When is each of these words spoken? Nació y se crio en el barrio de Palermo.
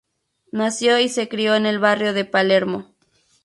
Nació 0.51 0.97
y 0.99 1.09
se 1.09 1.29
crio 1.29 1.53
en 1.53 1.67
el 1.67 1.77
barrio 1.77 2.13
de 2.15 2.25
Palermo. 2.25 2.87